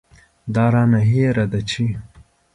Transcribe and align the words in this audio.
دا 0.53 0.65
رانه 0.73 1.01
هېره 1.11 1.45
ده 1.51 1.61
چې. 1.69 1.85